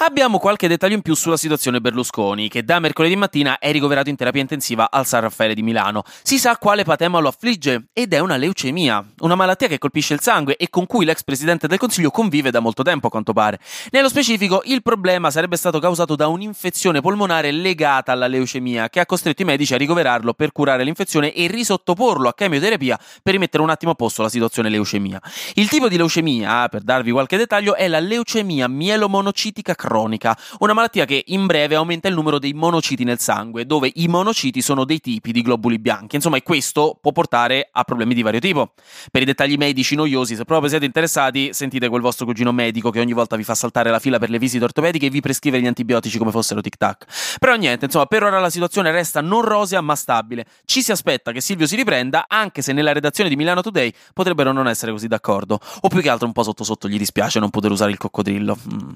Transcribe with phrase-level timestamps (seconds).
[0.00, 4.14] Abbiamo qualche dettaglio in più sulla situazione Berlusconi, che da mercoledì mattina è ricoverato in
[4.14, 6.04] terapia intensiva al San Raffaele di Milano.
[6.22, 10.20] Si sa quale patema lo affligge ed è una leucemia, una malattia che colpisce il
[10.20, 13.58] sangue e con cui l'ex presidente del Consiglio convive da molto tempo, a quanto pare.
[13.90, 19.06] Nello specifico, il problema sarebbe stato causato da un'infezione polmonare legata alla leucemia, che ha
[19.06, 23.70] costretto i medici a ricoverarlo per curare l'infezione e risottoporlo a chemioterapia per rimettere un
[23.70, 25.20] attimo a posto la situazione leucemia.
[25.54, 30.74] Il tipo di leucemia, per darvi qualche dettaglio, è la leucemia mielomonocitica cronica cronica, una
[30.74, 34.84] malattia che in breve aumenta il numero dei monociti nel sangue, dove i monociti sono
[34.84, 36.16] dei tipi di globuli bianchi.
[36.16, 38.74] Insomma, e questo può portare a problemi di vario tipo.
[39.10, 43.00] Per i dettagli medici noiosi, se proprio siete interessati, sentite quel vostro cugino medico che
[43.00, 45.66] ogni volta vi fa saltare la fila per le visite ortopediche e vi prescrive gli
[45.66, 47.36] antibiotici come fossero tic-tac.
[47.38, 50.44] Però niente, insomma, per ora la situazione resta non rosea ma stabile.
[50.66, 54.52] Ci si aspetta che Silvio si riprenda, anche se nella redazione di Milano Today potrebbero
[54.52, 55.58] non essere così d'accordo.
[55.80, 58.58] O più che altro un po' sotto sotto gli dispiace non poter usare il coccodrillo.
[58.72, 58.90] Mm.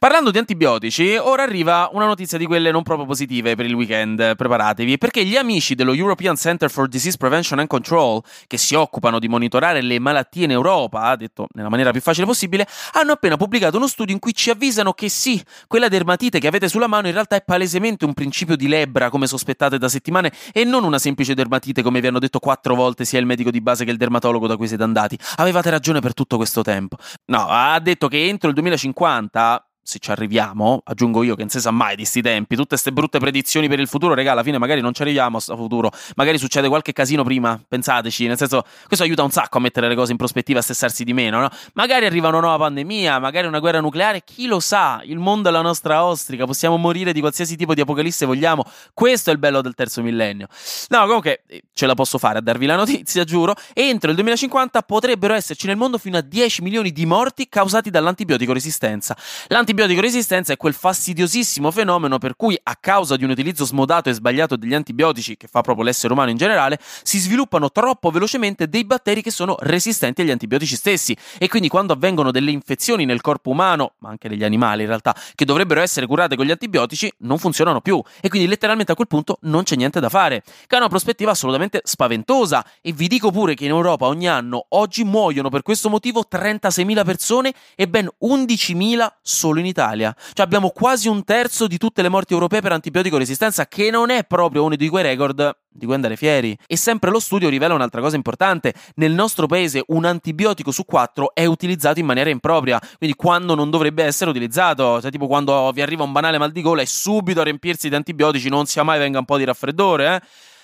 [0.00, 4.36] Parlando di antibiotici, ora arriva una notizia di quelle non proprio positive per il weekend,
[4.36, 9.18] preparatevi, perché gli amici dello European Center for Disease Prevention and Control, che si occupano
[9.18, 13.76] di monitorare le malattie in Europa, detto nella maniera più facile possibile, hanno appena pubblicato
[13.76, 17.12] uno studio in cui ci avvisano che sì, quella dermatite che avete sulla mano in
[17.12, 21.34] realtà è palesemente un principio di lebbra, come sospettate da settimane, e non una semplice
[21.34, 24.46] dermatite come vi hanno detto quattro volte sia il medico di base che il dermatologo
[24.46, 25.18] da cui siete andati.
[25.38, 26.98] Avevate ragione per tutto questo tempo.
[27.24, 31.60] No, ha detto che entro il 2050 se ci arriviamo, aggiungo io che non si
[31.60, 34.58] sa mai di sti tempi, tutte queste brutte predizioni per il futuro, regà, alla fine
[34.58, 39.06] magari non ci arriviamo a futuro, magari succede qualche casino prima, pensateci, nel senso, questo
[39.06, 41.48] aiuta un sacco a mettere le cose in prospettiva, a stessarsi di meno, no?
[41.72, 45.52] Magari arriva una nuova pandemia, magari una guerra nucleare, chi lo sa, il mondo è
[45.52, 49.62] la nostra ostrica, possiamo morire di qualsiasi tipo di apocalisse vogliamo, questo è il bello
[49.62, 50.48] del terzo millennio.
[50.88, 54.82] No, comunque, eh, ce la posso fare a darvi la notizia, giuro, entro il 2050
[54.82, 59.16] potrebbero esserci nel mondo fino a 10 milioni di morti causati dall'antibiotico resistenza.
[59.46, 64.08] L'antibiotico L'antibiotico resistenza è quel fastidiosissimo fenomeno per cui, a causa di un utilizzo smodato
[64.08, 68.68] e sbagliato degli antibiotici, che fa proprio l'essere umano in generale, si sviluppano troppo velocemente
[68.68, 71.16] dei batteri che sono resistenti agli antibiotici stessi.
[71.38, 75.14] E quindi, quando avvengono delle infezioni nel corpo umano, ma anche negli animali in realtà,
[75.36, 78.02] che dovrebbero essere curate con gli antibiotici, non funzionano più.
[78.20, 80.42] E quindi, letteralmente a quel punto, non c'è niente da fare.
[80.42, 82.66] Che è una prospettiva assolutamente spaventosa.
[82.82, 87.04] E vi dico pure che in Europa ogni anno, oggi muoiono per questo motivo 36.000
[87.04, 90.14] persone e ben 11.000 solo in Italia.
[90.32, 94.10] Cioè abbiamo quasi un terzo di tutte le morti europee per antibiotico resistenza, che non
[94.10, 96.58] è proprio uno di quei record di cui andare fieri.
[96.66, 98.74] E sempre lo studio rivela un'altra cosa importante.
[98.96, 103.70] Nel nostro paese un antibiotico su quattro è utilizzato in maniera impropria, quindi quando non
[103.70, 105.00] dovrebbe essere utilizzato.
[105.00, 107.94] Cioè tipo quando vi arriva un banale mal di gola e subito a riempirsi di
[107.94, 110.20] antibiotici non sia mai venga un po' di raffreddore, eh?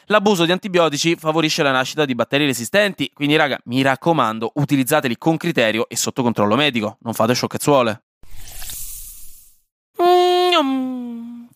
[0.08, 5.38] L'abuso di antibiotici favorisce la nascita di batteri resistenti, quindi raga, mi raccomando, utilizzateli con
[5.38, 8.02] criterio e sotto controllo medico, non fate sciocchezzuole.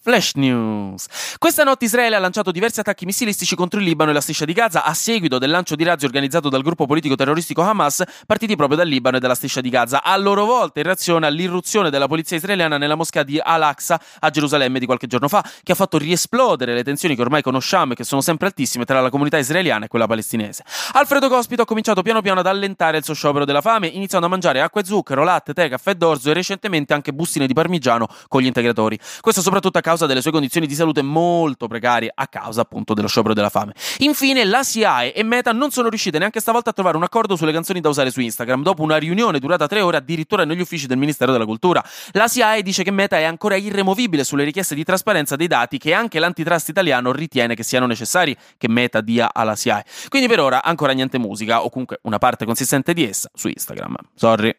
[0.01, 1.07] Flash News.
[1.39, 4.53] Questa notte Israele ha lanciato diversi attacchi missilistici contro il Libano e la striscia di
[4.53, 8.79] Gaza a seguito del lancio di razzi organizzato dal gruppo politico terroristico Hamas, partiti proprio
[8.79, 12.37] dal Libano e dalla striscia di Gaza, a loro volta in reazione all'irruzione della polizia
[12.37, 16.75] israeliana nella moschea di Al-Aqsa a Gerusalemme di qualche giorno fa, che ha fatto riesplodere
[16.75, 19.89] le tensioni che ormai conosciamo e che sono sempre altissime tra la comunità israeliana e
[19.89, 20.65] quella palestinese.
[20.93, 24.31] Alfredo Cospito ha cominciato piano piano ad allentare il suo sciopero della fame, iniziando a
[24.31, 28.41] mangiare acqua e zucchero, latte, tè, caffè d'orzo e recentemente anche bustine di parmigiano con
[28.41, 28.99] gli integratori.
[29.21, 32.95] Questo soprattutto a causa causa delle sue condizioni di salute molto precarie a causa appunto
[32.95, 33.75] dello sciopero della fame.
[33.99, 37.53] Infine, la SIAE e Meta non sono riuscite neanche stavolta a trovare un accordo sulle
[37.53, 40.99] canzoni da usare su Instagram, dopo una riunione durata tre ore addirittura negli uffici del
[40.99, 41.85] Ministero della Cultura.
[42.13, 45.93] La SIAE dice che Meta è ancora irremovibile sulle richieste di trasparenza dei dati che
[45.93, 49.85] anche l'antitrust italiano ritiene che siano necessari che Meta dia alla SIAE.
[50.09, 53.97] Quindi per ora ancora niente musica, o comunque una parte consistente di essa, su Instagram.
[54.15, 54.55] Sorry.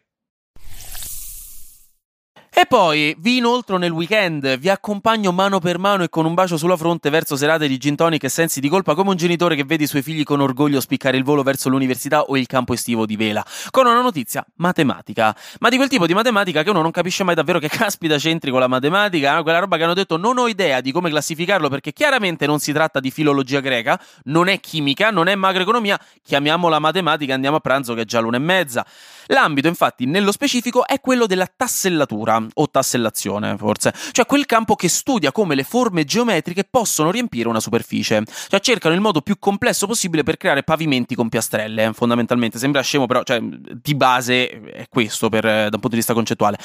[2.60, 6.58] E poi vi inoltro nel weekend, vi accompagno mano per mano e con un bacio
[6.58, 9.64] sulla fronte verso serate di gin tonic e sensi di colpa come un genitore che
[9.64, 13.06] vede i suoi figli con orgoglio spiccare il volo verso l'università o il campo estivo
[13.06, 16.90] di vela, con una notizia matematica, ma di quel tipo di matematica che uno non
[16.90, 19.42] capisce mai davvero che caspita c'entri con la matematica, no?
[19.42, 22.74] quella roba che hanno detto non ho idea di come classificarlo perché chiaramente non si
[22.74, 27.94] tratta di filologia greca, non è chimica, non è macroeconomia, chiamiamola matematica, andiamo a pranzo
[27.94, 28.84] che è già l'una e mezza.
[29.28, 34.88] L'ambito infatti nello specifico è quello della tassellatura o tassellazione, forse, cioè quel campo che
[34.88, 38.22] studia come le forme geometriche possono riempire una superficie.
[38.48, 42.58] Cioè cercano il modo più complesso possibile per creare pavimenti con piastrelle, fondamentalmente.
[42.58, 46.58] Sembra scemo, però cioè, di base è questo per, da un punto di vista concettuale.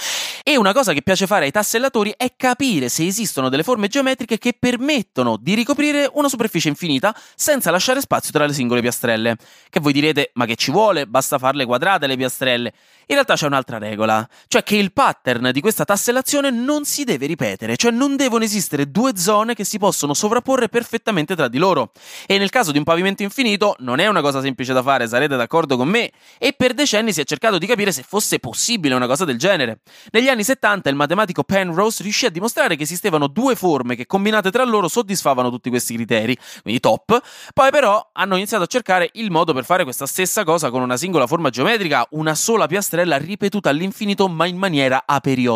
[0.43, 4.37] E una cosa che piace fare ai tassellatori è capire se esistono delle forme geometriche
[4.37, 9.37] che permettono di ricoprire una superficie infinita senza lasciare spazio tra le singole piastrelle.
[9.69, 11.07] Che voi direte, ma che ci vuole?
[11.07, 12.73] Basta farle quadrate le piastrelle.
[13.07, 17.25] In realtà c'è un'altra regola, cioè che il pattern di questa tassellazione non si deve
[17.25, 21.91] ripetere, cioè non devono esistere due zone che si possono sovrapporre perfettamente tra di loro.
[22.25, 25.35] E nel caso di un pavimento infinito non è una cosa semplice da fare, sarete
[25.35, 26.11] d'accordo con me?
[26.37, 29.79] E per decenni si è cercato di capire se fosse possibile una cosa del genere.
[30.11, 34.51] Negli anni 70 il matematico Penrose riuscì a dimostrare che esistevano due forme che combinate
[34.51, 37.21] tra loro soddisfavano tutti questi criteri, quindi top.
[37.53, 40.95] Poi però hanno iniziato a cercare il modo per fare questa stessa cosa con una
[40.95, 45.54] singola forma geometrica, una sola piastrella ripetuta all'infinito ma in maniera aperiodica.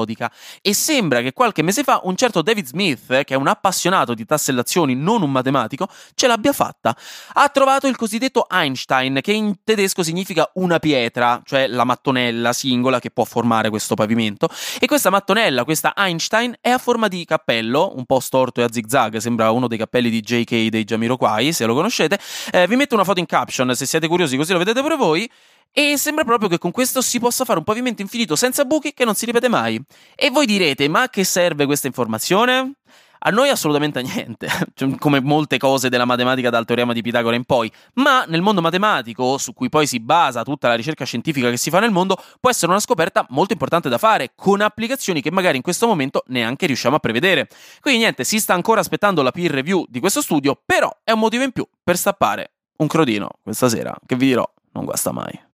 [0.61, 4.25] E sembra che qualche mese fa un certo David Smith, che è un appassionato di
[4.25, 6.95] tassellazioni, non un matematico, ce l'abbia fatta.
[7.33, 12.99] Ha trovato il cosiddetto Einstein, che in tedesco significa una pietra, cioè la mattonella singola
[12.99, 14.49] che può formare questo pavimento.
[14.79, 18.71] E questa mattonella, questa Einstein, è a forma di cappello, un po' storto e a
[18.71, 22.19] zigzag, sembra uno dei cappelli di JK dei Jamiroquai, se lo conoscete.
[22.51, 25.29] Eh, vi metto una foto in caption se siete curiosi, così lo vedete pure voi.
[25.71, 29.05] E sembra proprio che con questo si possa fare un pavimento infinito senza buchi che
[29.05, 29.79] non si ripete mai.
[30.15, 32.73] E voi direte, ma a che serve questa informazione?
[33.21, 37.35] A noi assolutamente a niente, cioè, come molte cose della matematica dal teorema di Pitagora
[37.35, 41.49] in poi, ma nel mondo matematico, su cui poi si basa tutta la ricerca scientifica
[41.49, 45.21] che si fa nel mondo, può essere una scoperta molto importante da fare, con applicazioni
[45.21, 47.49] che magari in questo momento neanche riusciamo a prevedere.
[47.81, 51.19] Quindi niente, si sta ancora aspettando la peer review di questo studio, però è un
[51.19, 55.47] motivo in più per stappare un crodino questa sera, che vi dirò, non guasta mai.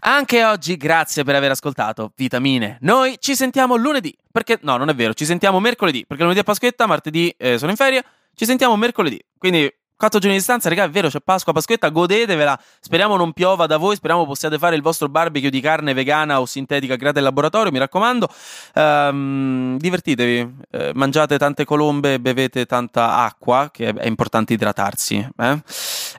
[0.00, 2.78] Anche oggi grazie per aver ascoltato Vitamine.
[2.80, 6.44] Noi ci sentiamo lunedì, perché no, non è vero, ci sentiamo mercoledì, perché lunedì è
[6.44, 8.04] Pasquetta, martedì eh, sono in ferie,
[8.34, 9.22] ci sentiamo mercoledì.
[9.38, 9.72] Quindi
[10.02, 12.58] 4 giorni di distanza, raga, è vero, c'è Pasqua, Pasquetta, godetevela.
[12.80, 16.46] Speriamo non piova da voi, speriamo possiate fare il vostro barbecue di carne vegana o
[16.46, 18.28] sintetica creata in laboratorio, mi raccomando.
[18.74, 25.24] Um, divertitevi, eh, mangiate tante colombe, bevete tanta acqua, che è importante idratarsi.
[25.38, 25.62] Eh?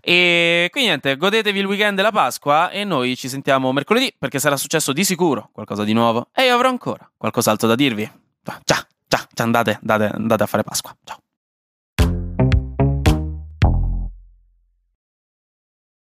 [0.06, 4.58] E quindi niente, godetevi il weekend della Pasqua e noi ci sentiamo mercoledì perché sarà
[4.58, 8.04] successo di sicuro qualcosa di nuovo e io avrò ancora qualcos'altro da dirvi.
[8.44, 10.94] Ciao, ciao, ciao, andate, andate, andate a fare Pasqua.
[11.06, 11.20] Ciao.